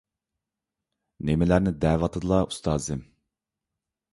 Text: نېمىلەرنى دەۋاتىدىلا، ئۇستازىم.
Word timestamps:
نېمىلەرنى 1.29 1.73
دەۋاتىدىلا، 1.85 2.41
ئۇستازىم. 2.47 3.05